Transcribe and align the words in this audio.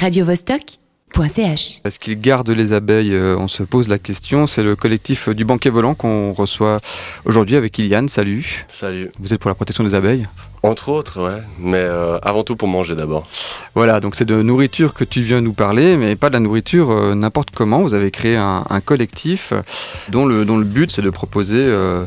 radiovostok.ch. 0.00 1.80
Est-ce 1.84 1.98
qu'ils 1.98 2.18
gardent 2.18 2.48
les 2.48 2.72
abeilles 2.72 3.12
euh, 3.12 3.36
On 3.38 3.48
se 3.48 3.62
pose 3.62 3.88
la 3.88 3.98
question. 3.98 4.46
C'est 4.46 4.62
le 4.62 4.74
collectif 4.74 5.28
du 5.28 5.44
banquet 5.44 5.68
volant 5.68 5.94
qu'on 5.94 6.32
reçoit 6.32 6.80
aujourd'hui 7.26 7.56
avec 7.56 7.78
Iliane. 7.78 8.08
Salut. 8.08 8.64
Salut. 8.68 9.10
Vous 9.20 9.34
êtes 9.34 9.40
pour 9.40 9.50
la 9.50 9.54
protection 9.54 9.84
des 9.84 9.94
abeilles? 9.94 10.26
Entre 10.62 10.88
autres, 10.88 11.22
ouais. 11.22 11.42
Mais 11.58 11.78
euh, 11.78 12.18
avant 12.22 12.44
tout 12.44 12.56
pour 12.56 12.68
manger 12.68 12.94
d'abord. 12.94 13.26
Voilà, 13.74 14.00
donc 14.00 14.14
c'est 14.14 14.24
de 14.24 14.40
nourriture 14.40 14.94
que 14.94 15.04
tu 15.04 15.20
viens 15.20 15.42
nous 15.42 15.52
parler, 15.54 15.96
mais 15.96 16.16
pas 16.16 16.28
de 16.28 16.34
la 16.34 16.40
nourriture 16.40 16.90
euh, 16.90 17.14
n'importe 17.14 17.50
comment. 17.50 17.82
Vous 17.82 17.92
avez 17.94 18.10
créé 18.10 18.36
un, 18.36 18.64
un 18.68 18.80
collectif 18.80 19.52
dont 20.08 20.24
le, 20.24 20.46
dont 20.46 20.56
le 20.56 20.64
but 20.64 20.90
c'est 20.90 21.02
de 21.02 21.10
proposer 21.10 21.62
euh, 21.62 22.04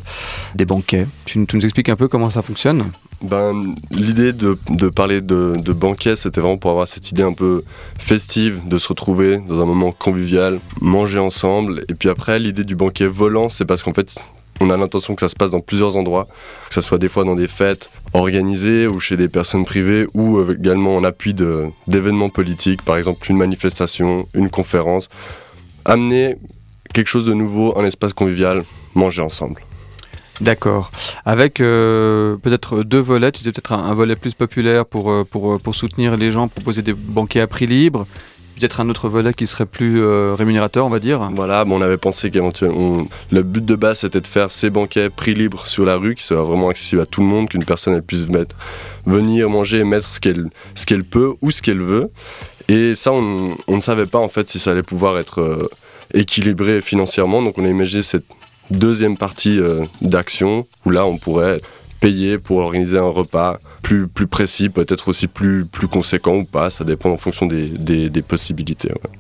des 0.56 0.66
banquets. 0.66 1.08
Tu 1.26 1.40
nous 1.40 1.66
expliques 1.66 1.90
un 1.90 1.96
peu 1.96 2.08
comment 2.08 2.30
ça 2.32 2.42
fonctionne? 2.42 2.92
Ben, 3.24 3.74
l'idée 3.90 4.34
de, 4.34 4.58
parler 4.90 5.22
de, 5.22 5.56
de 5.58 5.72
banquet, 5.72 6.18
c'était 6.18 6.42
vraiment 6.42 6.58
pour 6.58 6.72
avoir 6.72 6.90
cette 6.90 7.10
idée 7.10 7.24
un 7.24 7.32
peu 7.32 7.64
festive, 7.98 8.68
de 8.68 8.78
se 8.78 8.90
retrouver 8.90 9.38
dans 9.38 9.62
un 9.62 9.66
moment 9.66 9.94
convivial, 9.94 10.60
manger 10.82 11.20
ensemble. 11.20 11.86
Et 11.88 11.94
puis 11.94 12.10
après, 12.10 12.38
l'idée 12.38 12.66
du 12.66 12.76
banquet 12.76 13.08
volant, 13.08 13.48
c'est 13.48 13.64
parce 13.64 13.82
qu'en 13.82 13.94
fait, 13.94 14.14
on 14.60 14.70
a 14.70 14.76
l'intention 14.76 15.16
que 15.16 15.22
ça 15.22 15.30
se 15.30 15.36
passe 15.36 15.52
dans 15.52 15.62
plusieurs 15.62 15.96
endroits, 15.96 16.28
que 16.68 16.74
ça 16.74 16.82
soit 16.82 16.98
des 16.98 17.08
fois 17.08 17.24
dans 17.24 17.36
des 17.36 17.48
fêtes 17.48 17.90
organisées 18.14 18.88
ou 18.88 19.00
chez 19.00 19.16
des 19.16 19.30
personnes 19.30 19.64
privées 19.64 20.06
ou 20.14 20.42
également 20.52 20.98
en 20.98 21.06
appui 21.06 21.34
d'événements 21.34 22.30
politiques, 22.30 22.84
par 22.84 22.98
exemple 22.98 23.30
une 23.32 23.38
manifestation, 23.38 24.28
une 24.34 24.50
conférence. 24.50 25.08
Amener 25.86 26.36
quelque 26.94 27.08
chose 27.08 27.26
de 27.26 27.34
nouveau, 27.34 27.78
un 27.78 27.86
espace 27.86 28.14
convivial, 28.14 28.64
manger 28.96 29.22
ensemble. 29.22 29.62
D'accord. 30.42 30.92
Avec 31.26 31.60
euh, 31.60 32.38
peut-être 32.38 32.84
deux 32.84 33.00
volets. 33.00 33.32
Tu 33.32 33.40
disais 33.40 33.52
peut-être 33.52 33.74
un, 33.74 33.94
volet 33.94 34.16
plus 34.16 34.34
populaire 34.34 34.86
pour, 34.86 35.12
euh, 35.12 35.24
pour, 35.24 35.54
euh, 35.54 35.60
pour 35.60 35.76
soutenir 35.76 36.18
les 36.18 36.32
gens, 36.32 36.48
proposer 36.48 36.82
des 36.82 36.94
banquets 36.94 37.42
à 37.42 37.48
prix 37.48 37.68
libre. 37.68 38.08
Peut-être 38.60 38.82
un 38.82 38.90
autre 38.90 39.10
volet 39.10 39.34
qui 39.34 39.48
serait 39.48 39.66
plus 39.66 40.06
rémunérateur, 40.36 40.86
on 40.86 40.90
va 40.90 41.00
dire. 41.00 41.28
Voilà, 41.34 41.66
on 41.68 41.82
avait 41.82 41.98
pensé 41.98 42.30
qu'éventuellement, 42.30 43.08
le 43.32 43.42
but 43.42 43.66
de 43.66 43.76
base 43.76 44.02
c'était 44.02 44.22
de 44.22 44.28
faire 44.28 44.52
ces 44.52 44.70
banquets 44.70 45.10
prix 45.10 45.34
libre 45.34 45.66
sur 45.66 45.86
la 45.86 45.98
rue, 45.98 46.14
qui 46.14 46.24
soient 46.24 46.44
vraiment 46.44 46.70
accessibles 46.70 47.02
à 47.02 47.08
tout 47.08 47.22
le 47.22 47.28
monde, 47.28 47.50
qu'une 47.50 47.66
personne 47.66 48.00
puisse 48.04 48.28
venir 49.08 49.50
manger 49.50 49.80
et 49.80 49.84
mettre 49.84 50.08
ce 50.08 50.20
qu'elle 50.20 50.52
ce 50.76 50.86
qu'elle 50.86 51.04
peut 51.04 51.34
ou 51.42 51.50
ce 51.50 51.64
qu'elle 51.64 51.82
veut. 51.82 52.12
Et 52.70 52.94
ça, 52.94 53.12
on, 53.12 53.58
ne 53.68 53.80
savait 53.80 54.06
pas 54.06 54.20
en 54.20 54.30
fait 54.30 54.48
si 54.48 54.60
ça 54.60 54.72
allait 54.72 54.84
pouvoir 54.84 55.18
être 55.18 55.72
équilibré 56.14 56.80
financièrement, 56.82 57.42
donc 57.42 57.58
on 57.58 57.66
a 57.66 57.70
imaginé 57.70 58.04
cette 58.04 58.26
deuxième 58.72 59.18
partie 59.18 59.60
euh, 59.60 59.86
d'action 60.02 60.66
où 60.86 60.90
là 60.90 61.06
on 61.06 61.18
pourrait 61.18 61.62
payer 62.00 62.38
pour 62.38 62.58
organiser 62.58 62.98
un 62.98 63.08
repas 63.10 63.60
plus, 63.82 64.08
plus 64.08 64.28
précis, 64.28 64.70
peut-être 64.70 65.08
aussi 65.08 65.28
plus, 65.28 65.66
plus 65.66 65.88
conséquent 65.88 66.36
ou 66.36 66.44
pas, 66.46 66.70
ça 66.70 66.84
dépend 66.84 67.10
en 67.12 67.18
fonction 67.18 67.46
des, 67.46 67.68
des- 67.68 68.10
des 68.10 68.22
possibilités. 68.22 68.90
ouais. 68.90 69.12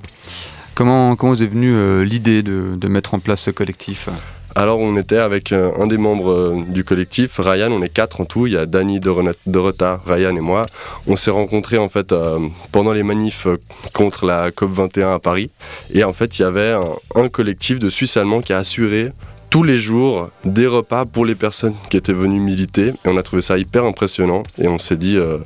Comment, 0.75 1.15
comment 1.15 1.35
est 1.35 1.45
venue 1.45 1.73
euh, 1.73 2.03
l'idée 2.03 2.41
de, 2.43 2.75
de 2.75 2.87
mettre 2.87 3.13
en 3.13 3.19
place 3.19 3.41
ce 3.41 3.51
collectif? 3.51 4.09
Alors 4.55 4.79
on 4.79 4.97
était 4.97 5.17
avec 5.17 5.51
euh, 5.51 5.71
un 5.79 5.87
des 5.87 5.97
membres 5.97 6.63
du 6.67 6.83
collectif, 6.83 7.39
Ryan, 7.39 7.71
on 7.71 7.81
est 7.81 7.89
quatre 7.89 8.21
en 8.21 8.25
tout, 8.25 8.45
il 8.47 8.53
y 8.53 8.57
a 8.57 8.65
Dani, 8.67 8.99
Dorota, 8.99 10.01
Ryan 10.05 10.35
et 10.35 10.39
moi. 10.41 10.67
On 11.07 11.15
s'est 11.15 11.31
rencontrés 11.31 11.77
en 11.79 11.89
fait 11.89 12.11
euh, 12.11 12.37
pendant 12.71 12.91
les 12.93 13.01
manifs 13.03 13.47
contre 13.93 14.25
la 14.25 14.51
COP21 14.51 15.15
à 15.15 15.19
Paris. 15.19 15.49
Et 15.93 16.03
en 16.03 16.13
fait 16.13 16.37
il 16.37 16.43
y 16.43 16.45
avait 16.45 16.71
un, 16.71 16.85
un 17.15 17.29
collectif 17.29 17.79
de 17.79 17.89
Suisse 17.89 18.15
allemands 18.17 18.41
qui 18.41 18.53
a 18.53 18.57
assuré 18.59 19.11
tous 19.53 19.61
les 19.61 19.77
jours 19.77 20.31
des 20.45 20.65
repas 20.65 21.05
pour 21.05 21.27
les 21.27 21.35
personnes 21.35 21.75
qui 21.91 21.97
étaient 21.97 22.11
venues 22.11 22.39
militer. 22.39 22.87
Et 22.87 23.07
on 23.07 23.17
a 23.17 23.21
trouvé 23.21 23.43
ça 23.43 23.59
hyper 23.59 23.85
impressionnant 23.85 24.41
et 24.59 24.67
on 24.67 24.79
s'est 24.79 24.95
dit 24.95 25.15
euh, 25.15 25.37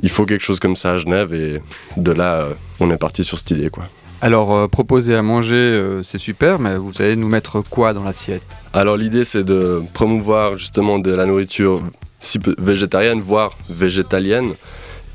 il 0.00 0.10
faut 0.10 0.26
quelque 0.26 0.44
chose 0.44 0.60
comme 0.60 0.76
ça 0.76 0.92
à 0.92 0.98
Genève 0.98 1.34
et 1.34 1.60
de 1.96 2.12
là 2.12 2.42
euh, 2.42 2.52
on 2.78 2.88
est 2.92 2.96
parti 2.96 3.24
sur 3.24 3.36
cette 3.36 3.50
idée 3.50 3.68
quoi. 3.68 3.86
Alors, 4.20 4.54
euh, 4.54 4.68
proposer 4.68 5.16
à 5.16 5.22
manger, 5.22 6.00
c'est 6.04 6.18
super, 6.18 6.60
mais 6.60 6.76
vous 6.76 7.02
allez 7.02 7.16
nous 7.16 7.26
mettre 7.26 7.60
quoi 7.60 7.92
dans 7.92 8.04
l'assiette? 8.04 8.44
Alors 8.74 8.96
l'idée 8.96 9.24
c'est 9.24 9.42
de 9.42 9.82
promouvoir 9.92 10.56
justement 10.56 11.00
de 11.00 11.10
la 11.12 11.26
nourriture 11.26 11.82
si 12.20 12.38
végétarienne, 12.58 13.20
voire 13.20 13.58
végétalienne, 13.68 14.52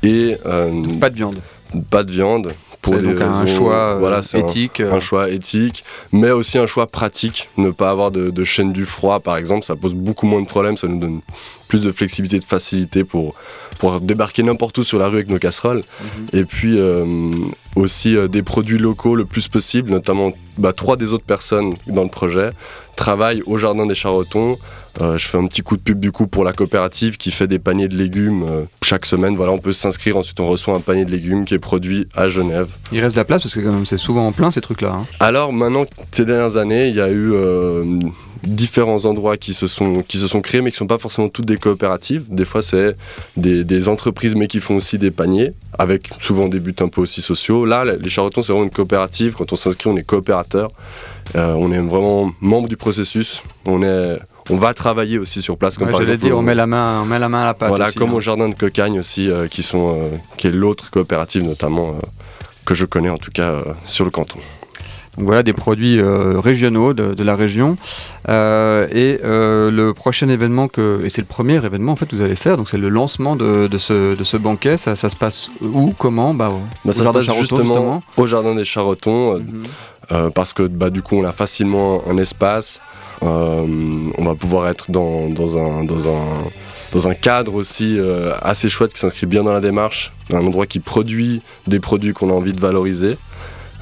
et 0.02 0.36
Pas 1.00 1.08
de 1.08 1.16
viande. 1.16 1.40
pas 1.88 2.04
de 2.04 2.12
viande. 2.12 2.52
Pour 2.84 2.94
donc 3.02 3.20
un 3.20 3.46
choix 3.46 3.94
euh, 3.94 3.98
voilà, 3.98 4.18
un- 4.18 4.38
éthique. 4.38 4.80
un, 4.80 4.84
euh, 4.96 5.00
choix 5.00 5.30
éthique, 5.30 5.84
mais 6.12 6.30
aussi 6.30 6.58
un 6.58 6.66
choix 6.66 6.86
pratique. 6.86 7.48
Ne 7.56 7.70
pas 7.70 7.90
avoir 7.90 8.10
de, 8.10 8.30
de 8.30 8.44
chaîne 8.44 8.72
du 8.72 8.84
froid 8.84 9.20
par 9.20 9.36
exemple, 9.36 9.64
ça 9.64 9.74
pose 9.76 9.94
beaucoup 9.94 10.26
moins 10.26 10.42
de 10.42 10.46
problèmes, 10.46 10.76
ça 10.76 10.86
nous 10.86 10.98
donne 10.98 11.20
plus 11.68 11.82
de 11.82 11.90
flexibilité, 11.92 12.38
de 12.38 12.44
facilité 12.44 13.02
pour, 13.04 13.34
pour 13.78 14.00
débarquer 14.00 14.42
n'importe 14.42 14.78
où 14.78 14.84
sur 14.84 14.98
la 14.98 15.08
rue 15.08 15.16
avec 15.16 15.28
nos 15.28 15.38
casseroles. 15.38 15.82
Mhm. 16.00 16.40
Et 16.40 16.44
puis 16.44 16.78
euh, 16.78 17.30
aussi 17.74 18.16
euh, 18.16 18.28
des 18.28 18.42
produits 18.42 18.78
locaux 18.78 19.16
le 19.16 19.24
plus 19.24 19.48
possible, 19.48 19.90
notamment 19.90 20.32
bah, 20.58 20.72
trois 20.72 20.96
des 20.96 21.12
autres 21.12 21.24
personnes 21.24 21.74
dans 21.86 22.02
le 22.04 22.08
projet 22.08 22.50
travaillent 22.96 23.42
au 23.46 23.58
Jardin 23.58 23.86
des 23.86 23.94
Charretons. 23.94 24.56
Euh, 25.00 25.18
je 25.18 25.26
fais 25.26 25.36
un 25.38 25.46
petit 25.46 25.62
coup 25.62 25.76
de 25.76 25.82
pub 25.82 25.98
du 25.98 26.12
coup 26.12 26.28
pour 26.28 26.44
la 26.44 26.52
coopérative 26.52 27.16
qui 27.16 27.32
fait 27.32 27.48
des 27.48 27.58
paniers 27.58 27.88
de 27.88 27.96
légumes 27.96 28.44
euh, 28.44 28.62
chaque 28.84 29.06
semaine. 29.06 29.34
Voilà, 29.34 29.50
on 29.52 29.58
peut 29.58 29.72
s'inscrire, 29.72 30.16
ensuite 30.16 30.38
on 30.38 30.46
reçoit 30.46 30.74
un 30.74 30.80
panier 30.80 31.04
de 31.04 31.10
légumes 31.10 31.44
qui 31.44 31.54
est 31.54 31.58
produit 31.58 32.06
à 32.14 32.28
Genève. 32.28 32.68
Il 32.92 33.00
reste 33.00 33.16
de 33.16 33.20
la 33.20 33.24
place 33.24 33.42
parce 33.42 33.54
que 33.54 33.60
quand 33.60 33.72
même, 33.72 33.86
c'est 33.86 33.96
souvent 33.96 34.28
en 34.28 34.32
plein 34.32 34.52
ces 34.52 34.60
trucs-là. 34.60 34.92
hein. 34.92 35.06
Alors 35.18 35.52
maintenant, 35.52 35.84
ces 36.12 36.24
dernières 36.24 36.56
années, 36.56 36.88
il 36.88 36.94
y 36.94 37.00
a 37.00 37.08
eu 37.10 37.32
euh, 37.32 37.84
différents 38.46 39.04
endroits 39.04 39.36
qui 39.36 39.54
se, 39.54 39.66
sont, 39.66 40.02
qui 40.02 40.18
se 40.18 40.28
sont 40.28 40.40
créés, 40.40 40.60
mais 40.60 40.70
qui 40.70 40.76
ne 40.76 40.78
sont 40.78 40.86
pas 40.86 40.98
forcément 40.98 41.28
toutes 41.28 41.46
des 41.46 41.56
coopératives. 41.56 42.24
Des 42.28 42.44
fois, 42.44 42.62
c'est 42.62 42.96
des, 43.36 43.64
des 43.64 43.88
entreprises, 43.88 44.34
mais 44.34 44.46
qui 44.46 44.60
font 44.60 44.76
aussi 44.76 44.98
des 44.98 45.10
paniers, 45.10 45.50
avec 45.78 46.10
souvent 46.20 46.48
des 46.48 46.60
buts 46.60 46.74
un 46.80 46.88
peu 46.88 47.00
aussi 47.00 47.22
sociaux. 47.22 47.64
Là, 47.66 47.84
les 47.84 48.08
Charretons, 48.08 48.42
c'est 48.42 48.52
vraiment 48.52 48.64
une 48.66 48.70
coopérative. 48.70 49.34
Quand 49.36 49.52
on 49.52 49.56
s'inscrit, 49.56 49.88
on 49.90 49.96
est 49.96 50.02
coopérateur. 50.02 50.70
Euh, 51.36 51.54
on 51.54 51.72
est 51.72 51.78
vraiment 51.78 52.32
membre 52.40 52.68
du 52.68 52.76
processus. 52.76 53.42
On, 53.66 53.82
est, 53.82 54.18
on 54.50 54.56
va 54.56 54.74
travailler 54.74 55.18
aussi 55.18 55.40
sur 55.42 55.56
place. 55.56 55.78
Comme 55.78 55.86
Ouais, 55.88 55.92
par 55.92 56.02
exemple, 56.02 56.18
dire, 56.20 56.36
au- 56.36 56.40
on 56.40 56.42
met, 56.42 56.54
la 56.54 56.66
main, 56.66 57.00
on 57.02 57.06
met 57.06 57.18
la 57.18 57.28
main 57.28 57.42
à 57.42 57.46
la 57.46 57.54
pâte. 57.54 57.68
voilà, 57.70 57.88
aussi, 57.88 57.96
comme 57.96 58.10
hein. 58.10 58.14
au 58.14 58.20
jardin 58.20 58.48
de 58.48 58.54
Cocagne 58.54 58.98
aussi, 58.98 59.30
euh, 59.30 59.48
qui, 59.48 59.62
sont, 59.62 59.96
euh, 60.04 60.08
qui 60.36 60.46
est 60.48 60.52
l'autre 60.52 60.90
coopérative 60.90 61.42
notamment 61.44 61.90
euh, 61.90 62.06
que 62.66 62.74
je 62.74 62.84
connais 62.84 63.10
en 63.10 63.18
tout 63.18 63.30
cas 63.30 63.50
euh, 63.50 63.62
sur 63.86 64.04
le 64.04 64.10
canton. 64.10 64.38
Donc 65.16 65.26
voilà, 65.26 65.42
des 65.42 65.52
produits 65.52 66.00
euh, 66.00 66.40
régionaux 66.40 66.92
de, 66.92 67.14
de 67.14 67.22
la 67.22 67.36
région. 67.36 67.76
Euh, 68.28 68.88
et 68.90 69.20
euh, 69.24 69.70
le 69.70 69.94
prochain 69.94 70.28
événement, 70.28 70.66
que, 70.68 71.04
et 71.04 71.08
c'est 71.08 71.20
le 71.20 71.26
premier 71.26 71.56
événement 71.64 71.92
en 71.92 71.96
fait 71.96 72.06
que 72.06 72.16
vous 72.16 72.22
allez 72.22 72.36
faire, 72.36 72.56
donc 72.56 72.68
c'est 72.68 72.78
le 72.78 72.88
lancement 72.88 73.36
de, 73.36 73.66
de 73.68 73.78
ce, 73.78 74.14
de 74.16 74.24
ce 74.24 74.36
banquet. 74.36 74.76
Ça, 74.76 74.96
ça 74.96 75.10
se 75.10 75.16
passe 75.16 75.50
où 75.60 75.94
Comment? 75.98 76.34
Bah, 76.34 76.48
au- 76.50 76.60
Bah, 76.84 76.92
ça 76.92 76.98
se 76.98 77.04
Jardin 77.04 77.20
passe 77.24 77.38
justement, 77.38 78.02
au 78.16 78.26
jardin 78.26 78.54
des 78.54 78.64
Charretons, 78.64 79.34
Mhm. 79.38 79.62
euh, 80.12 80.30
parce 80.30 80.52
que 80.52 80.64
bah, 80.64 80.90
du 80.90 81.00
coup 81.02 81.16
on 81.16 81.24
a 81.24 81.32
facilement 81.32 82.02
un 82.08 82.18
espace, 82.18 82.80
on 83.22 84.24
va 84.24 84.34
pouvoir 84.34 84.68
être 84.68 84.90
dans, 84.90 85.28
dans 85.30 85.56
un, 85.56 85.84
dans, 85.84 86.08
un, 86.08 86.44
dans 86.92 87.08
un 87.08 87.14
cadre 87.14 87.54
aussi 87.54 87.96
euh, 87.98 88.32
assez 88.42 88.68
chouette 88.68 88.92
qui 88.92 89.00
s'inscrit 89.00 89.26
bien 89.26 89.42
dans 89.44 89.52
la 89.52 89.60
démarche, 89.60 90.12
un 90.32 90.44
endroit 90.44 90.66
qui 90.66 90.80
produit 90.80 91.40
des 91.66 91.80
produits 91.80 92.12
qu'on 92.12 92.30
a 92.30 92.32
envie 92.34 92.52
de 92.52 92.60
valoriser. 92.60 93.16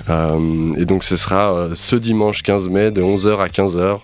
Euh, 0.09 0.73
et 0.77 0.85
donc 0.85 1.05
ce 1.05 1.17
sera 1.17 1.53
euh, 1.53 1.71
ce 1.75 1.97
dimanche 1.97 2.43
15 2.43 2.69
mai 2.69 2.91
de 2.91 3.03
11h 3.03 3.39
à 3.39 3.47
15h, 3.47 3.99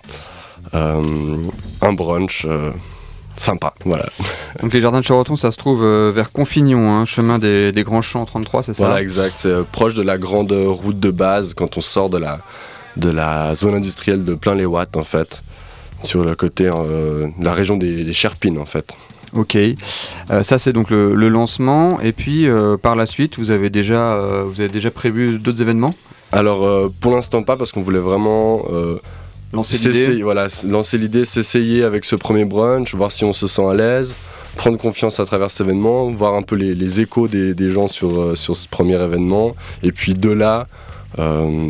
euh, 0.75 1.37
un 1.81 1.93
brunch 1.93 2.47
sympa. 3.41 3.75
Voilà. 3.85 4.07
Donc 4.63 4.73
les 4.73 4.81
jardins 4.81 5.01
de 5.01 5.05
Charretons, 5.05 5.37
ça 5.37 5.51
se 5.51 5.57
trouve 5.57 5.83
euh, 5.83 6.13
vers 6.15 6.33
Confignon, 6.33 6.91
hein, 6.91 7.05
chemin 7.05 7.39
des, 7.39 7.73
des 7.73 7.83
Grands 7.83 8.03
Champs 8.03 8.25
33, 8.25 8.63
c'est 8.63 8.75
ça? 8.75 8.87
Voilà, 8.87 9.01
exact. 9.01 9.35
C'est 9.37 9.49
euh, 9.49 9.63
proche 9.71 9.95
de 9.95 10.03
la 10.03 10.19
grande 10.19 10.53
route 10.53 10.99
de 10.99 11.11
base 11.11 11.55
quand 11.55 11.77
on 11.77 11.81
sort 11.81 12.11
de 12.11 12.19
la, 12.19 12.41
de 12.97 13.11
la 13.11 13.55
zone 13.55 13.75
industrielle 13.75 14.25
de 14.25 14.35
Plein-les-Watts, 14.35 14.97
en 14.97 15.05
fait. 15.05 15.43
Sur 16.05 16.23
le 16.25 16.37
côté 16.37 16.67
euh, 16.67 17.27
de 17.39 17.45
la 17.45 17.55
région 17.55 17.77
des, 17.77 18.05
des 18.05 18.13
Sherpines, 18.13 18.59
en 18.59 18.67
fait. 18.67 18.95
Ok. 19.35 19.57
Euh, 19.57 20.43
ça 20.43 20.59
c'est 20.59 20.73
donc 20.73 20.91
le, 20.91 21.15
le 21.15 21.29
lancement. 21.29 22.01
Et 22.01 22.13
puis 22.13 22.49
euh, 22.49 22.77
par 22.77 22.97
la 22.97 23.07
suite, 23.07 23.39
vous 23.39 23.51
avez 23.51 23.71
déjà, 23.71 24.15
euh, 24.15 24.45
vous 24.45 24.61
avez 24.61 24.71
déjà 24.71 24.91
prévu 24.91 25.39
d'autres 25.39 25.63
événements? 25.63 25.95
Alors, 26.33 26.91
pour 27.01 27.13
l'instant, 27.13 27.43
pas, 27.43 27.57
parce 27.57 27.73
qu'on 27.73 27.83
voulait 27.83 27.99
vraiment 27.99 28.63
Lancer 29.51 29.89
l'idée 29.89 30.23
voilà, 30.23 30.49
lancer 30.67 30.99
l'idée, 30.99 31.25
s'essayer 31.25 31.83
avec 31.83 32.05
ce 32.05 32.17
premier 32.17 32.45
brunch, 32.45 32.95
voir 32.95 33.11
si 33.11 33.25
on 33.25 33.33
se 33.33 33.47
sent 33.47 33.65
à 33.65 33.73
l'aise, 33.73 34.19
prendre 34.57 34.77
confiance 34.77 35.21
à 35.21 35.25
travers 35.25 35.51
cet 35.51 35.67
événement, 35.67 36.11
voir 36.11 36.35
un 36.35 36.43
peu 36.43 36.55
les, 36.55 36.75
les 36.75 37.01
échos 37.01 37.29
des, 37.29 37.55
des 37.55 37.71
gens 37.71 37.89
sur, 37.89 38.37
sur 38.37 38.55
ce 38.57 38.69
premier 38.69 39.03
événement. 39.03 39.57
Et 39.83 39.91
puis 39.91 40.13
de 40.13 40.29
là, 40.29 40.67
euh, 41.19 41.69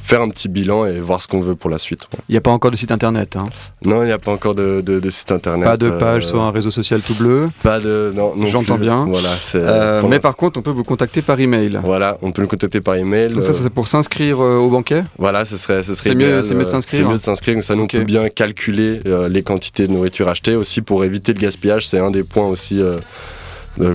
faire 0.00 0.22
un 0.22 0.28
petit 0.28 0.48
bilan 0.48 0.86
et 0.86 1.00
voir 1.00 1.20
ce 1.20 1.26
qu'on 1.28 1.40
veut 1.40 1.56
pour 1.56 1.68
la 1.68 1.78
suite. 1.78 2.02
ouais. 2.12 2.20
Il 2.28 2.32
n'y 2.32 2.38
a 2.38 2.40
pas 2.40 2.52
encore 2.52 2.70
de 2.70 2.76
site 2.76 2.92
internet. 2.92 3.36
hein. 3.36 3.48
Non, 3.84 4.02
il 4.02 4.06
n'y 4.06 4.12
a 4.12 4.18
pas 4.18 4.30
encore 4.30 4.54
de, 4.54 4.80
de- 4.80 5.00
de 5.00 5.10
site 5.10 5.32
internet. 5.32 5.64
Pas 5.64 5.76
de 5.76 5.90
page 5.90 6.24
euh, 6.24 6.28
sur 6.28 6.40
un 6.42 6.50
réseau 6.52 6.70
social 6.70 7.00
tout 7.00 7.14
bleu. 7.14 7.50
Pas 7.62 7.80
de. 7.80 8.12
Non, 8.14 8.34
non 8.36 8.46
J'entends 8.46 8.78
bien. 8.78 9.04
Voilà. 9.06 9.30
Euh, 9.56 10.02
mais 10.08 10.20
par 10.20 10.36
contre, 10.36 10.58
on 10.60 10.62
peut 10.62 10.70
vous 10.70 10.84
contacter 10.84 11.22
par 11.22 11.40
email. 11.40 11.80
Voilà, 11.82 12.18
on 12.22 12.30
peut 12.30 12.42
nous 12.42 12.48
contacter 12.48 12.80
par 12.80 12.94
email. 12.94 13.32
Donc 13.32 13.42
ça, 13.42 13.52
c'est 13.52 13.68
pour 13.70 13.88
s'inscrire 13.88 14.38
au 14.38 14.68
banquet? 14.70 15.02
Voilà, 15.18 15.44
ce 15.44 15.56
serait, 15.56 15.82
ce 15.82 15.94
serait 15.94 16.10
C'est 16.10 16.14
mieux- 16.16 16.26
idéal, 16.26 16.44
c'est 16.44 16.54
mieux 16.54 16.64
de 16.64 16.68
s'inscrire. 16.70 17.00
C'est 17.00 17.08
mieux 17.08 17.16
de 17.18 17.22
s'inscrire, 17.22 17.54
comme 17.54 17.62
ça 17.62 17.74
nous 17.74 17.84
Ok. 17.84 17.90
on 17.94 17.98
peut 17.98 18.04
bien 18.04 18.28
calculer 18.28 19.00
les 19.28 19.42
quantités 19.42 19.86
de 19.88 19.92
nourriture 19.92 20.28
achetées 20.28 20.54
aussi 20.56 20.82
pour 20.82 21.04
éviter 21.04 21.32
le 21.34 21.40
gaspillage. 21.40 21.86
C'est 21.88 21.98
un 21.98 22.10
des 22.10 22.22
points 22.22 22.46
aussi 22.46 22.80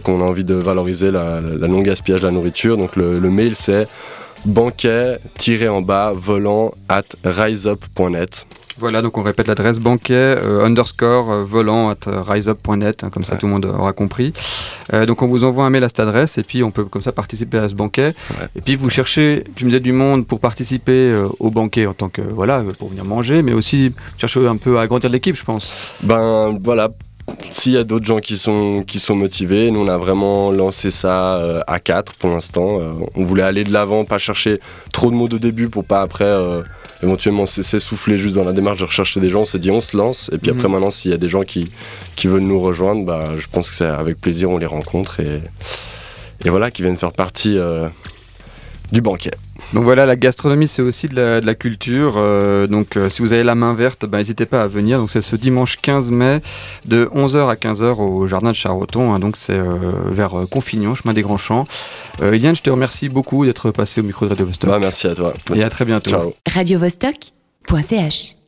qu'on 0.03 0.21
a 0.21 0.23
envie 0.25 0.43
de 0.43 0.53
valoriser 0.55 1.09
la, 1.11 1.41
non-gaspillage 1.41 2.21
de 2.21 2.25
la 2.27 2.31
nourriture. 2.31 2.77
Donc 2.77 2.95
le, 2.95 3.19
mail 3.29 3.55
c'est 3.55 3.87
banquet-en 4.45 5.81
bas 5.81 6.13
volant 6.15 6.73
at 6.89 7.03
riseup.net. 7.23 8.45
Voilà, 8.81 9.03
donc 9.03 9.15
on 9.17 9.21
répète 9.21 9.47
l'adresse 9.47 9.77
banquet 9.77 10.13
euh, 10.15 10.65
underscore 10.65 11.31
euh, 11.31 11.43
volant 11.43 11.89
at 11.89 11.97
riseup.net, 12.07 13.03
hein, 13.03 13.11
comme 13.11 13.23
ça 13.23 13.35
tout 13.35 13.45
le 13.45 13.51
monde 13.51 13.65
aura 13.65 13.93
compris. 13.93 14.33
Euh, 14.93 15.05
donc 15.05 15.21
on 15.21 15.27
vous 15.27 15.43
envoie 15.43 15.65
un 15.65 15.69
mail 15.69 15.83
à 15.83 15.87
cette 15.87 15.99
adresse 15.99 16.39
et 16.39 16.43
puis 16.43 16.63
on 16.63 16.71
peut 16.71 16.85
comme 16.85 17.03
ça 17.03 17.11
participer 17.11 17.59
à 17.59 17.67
ce 17.69 17.75
banquet. 17.75 18.15
Et 18.55 18.61
puis 18.61 18.75
vous 18.75 18.89
cherchez, 18.89 19.43
tu 19.55 19.65
me 19.65 19.69
disais 19.69 19.81
du 19.81 19.91
monde 19.91 20.25
pour 20.25 20.39
participer 20.39 21.13
au 21.39 21.51
banquet 21.51 21.85
en 21.85 21.93
tant 21.93 22.09
que, 22.09 22.21
voilà, 22.21 22.63
pour 22.79 22.89
venir 22.89 23.05
manger, 23.05 23.43
mais 23.43 23.53
aussi 23.53 23.93
chercher 24.17 24.47
un 24.47 24.57
peu 24.57 24.79
à 24.79 24.81
agrandir 24.81 25.11
l'équipe, 25.11 25.35
je 25.35 25.43
pense. 25.43 25.71
Ben 26.01 26.57
voilà, 26.59 26.89
s'il 27.51 27.73
y 27.73 27.77
a 27.77 27.83
d'autres 27.83 28.05
gens 28.05 28.19
qui 28.19 28.37
sont, 28.37 28.83
qui 28.85 28.99
sont 28.99 29.15
motivés, 29.15 29.71
nous 29.71 29.81
on 29.81 29.87
a 29.87 29.97
vraiment 29.97 30.51
lancé 30.51 30.91
ça 30.91 31.37
euh, 31.37 31.61
à 31.67 31.79
4 31.79 32.13
pour 32.15 32.29
l'instant. 32.29 32.79
Euh, 32.79 32.93
on 33.15 33.23
voulait 33.23 33.43
aller 33.43 33.63
de 33.63 33.71
l'avant, 33.71 34.05
pas 34.05 34.17
chercher 34.17 34.59
trop 34.91 35.11
de 35.11 35.15
mots 35.15 35.27
de 35.27 35.37
début 35.37 35.69
pour 35.69 35.83
pas 35.83 36.01
après 36.01 36.25
euh, 36.25 36.61
éventuellement 37.03 37.45
s'essouffler 37.45 38.17
juste 38.17 38.35
dans 38.35 38.43
la 38.43 38.53
démarche 38.53 38.79
de 38.79 38.85
rechercher 38.85 39.19
des 39.19 39.29
gens. 39.29 39.41
On 39.41 39.45
s'est 39.45 39.59
dit 39.59 39.71
on 39.71 39.81
se 39.81 39.97
lance 39.97 40.29
et 40.33 40.37
puis 40.37 40.51
après 40.51 40.67
mhm. 40.67 40.73
maintenant 40.73 40.91
s'il 40.91 41.11
y 41.11 41.13
a 41.13 41.17
des 41.17 41.29
gens 41.29 41.43
qui, 41.43 41.71
qui 42.15 42.27
veulent 42.27 42.41
nous 42.41 42.59
rejoindre, 42.59 43.05
bah, 43.05 43.31
je 43.35 43.47
pense 43.51 43.69
que 43.69 43.75
c'est 43.75 43.85
avec 43.85 44.19
plaisir 44.19 44.49
on 44.49 44.57
les 44.57 44.65
rencontre 44.65 45.19
et, 45.19 45.41
et 46.45 46.49
voilà, 46.49 46.71
qui 46.71 46.81
viennent 46.81 46.97
faire 46.97 47.13
partie 47.13 47.57
du 48.91 49.01
banquet. 49.01 49.31
Donc 49.73 49.83
voilà, 49.83 50.05
la 50.05 50.15
gastronomie 50.15 50.67
c'est 50.67 50.81
aussi 50.81 51.07
de 51.07 51.15
la, 51.15 51.55
culture. 51.55 52.15
Euh, 52.17 52.67
donc 52.67 52.97
euh, 52.97 53.09
si 53.09 53.21
vous 53.21 53.33
avez 53.33 53.43
la 53.43 53.55
main 53.55 53.73
verte, 53.73 54.05
ben, 54.05 54.17
n'hésitez 54.17 54.45
pas 54.45 54.63
à 54.63 54.67
venir. 54.67 54.99
Donc 54.99 55.11
c'est 55.11 55.21
ce 55.21 55.35
dimanche 55.35 55.77
15 55.81 56.11
mai 56.11 56.41
de 56.85 57.05
11h 57.13 57.49
à 57.49 57.55
15h 57.55 58.01
au 58.01 58.27
jardin 58.27 58.51
de 58.51 58.55
Charreton. 58.55 59.13
Hein. 59.13 59.19
donc 59.19 59.37
c'est 59.37 59.57
euh, 59.57 59.91
vers 60.07 60.31
Confignon, 60.49 60.93
chemin 60.93 61.13
des 61.13 61.21
Grands 61.21 61.37
Champs. 61.37 61.65
Yann, 62.21 62.55
je 62.55 62.61
te 62.61 62.69
remercie 62.69 63.09
beaucoup 63.09 63.45
d'être 63.45 63.71
passé 63.71 64.01
au 64.01 64.03
micro 64.03 64.25
de 64.25 64.31
Radio 64.31 64.45
Vostok. 64.45 64.69
Bah, 64.69 64.79
merci 64.79 65.07
à 65.07 65.15
toi. 65.15 65.33
Et 65.55 65.63
à 65.63 65.69
très 65.69 65.85
bientôt. 65.85 66.11
Ciao. 66.11 66.33
Radio 66.47 66.79
Vostok.ch 66.79 68.40